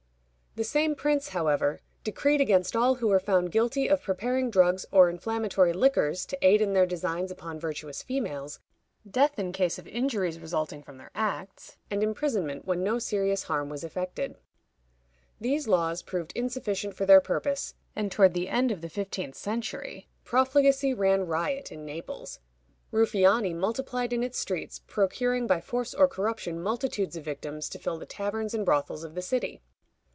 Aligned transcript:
The 0.55 0.65
same 0.65 0.95
prince, 0.95 1.29
however, 1.29 1.79
decreed 2.03 2.41
against 2.41 2.75
all 2.75 2.95
who 2.95 3.07
were 3.07 3.21
found 3.21 3.53
guilty 3.53 3.87
of 3.87 4.01
preparing 4.03 4.49
drugs 4.51 4.85
or 4.91 5.09
inflammatory 5.09 5.71
liquors 5.71 6.25
to 6.25 6.37
aid 6.45 6.59
in 6.61 6.73
their 6.73 6.85
designs 6.85 7.31
upon 7.31 7.57
virtuous 7.57 8.03
females, 8.03 8.59
death 9.09 9.39
in 9.39 9.53
case 9.53 9.79
of 9.79 9.87
injuries 9.87 10.41
resulting 10.41 10.83
from 10.83 10.97
their 10.97 11.09
acts, 11.15 11.77
and 11.89 12.03
imprisonment 12.03 12.65
when 12.65 12.83
no 12.83 12.99
serious 12.99 13.43
harm 13.43 13.69
was 13.69 13.85
effected. 13.85 14.35
These 15.39 15.69
laws 15.69 16.01
proved 16.01 16.33
insufficient 16.35 16.95
for 16.95 17.05
their 17.05 17.21
purpose, 17.21 17.73
and 17.95 18.11
toward 18.11 18.33
the 18.33 18.49
end 18.49 18.71
of 18.71 18.81
the 18.81 18.89
fifteenth 18.89 19.35
century 19.35 20.09
profligacy 20.25 20.93
ran 20.93 21.27
riot 21.27 21.71
in 21.71 21.85
Naples. 21.85 22.41
Ruffiani 22.91 23.53
multiplied 23.55 24.11
in 24.11 24.21
its 24.21 24.37
streets, 24.37 24.79
procuring 24.85 25.47
by 25.47 25.61
force 25.61 25.93
or 25.93 26.09
corruption 26.09 26.61
multitudes 26.61 27.15
of 27.15 27.23
victims 27.23 27.69
to 27.69 27.79
fill 27.79 27.97
the 27.97 28.05
taverns 28.05 28.53
and 28.53 28.65
brothels 28.65 29.05
of 29.05 29.15
the 29.15 29.21
city. 29.21 29.61